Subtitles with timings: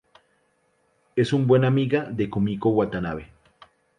[1.15, 3.29] Es buen amiga de Kumiko Watanabe.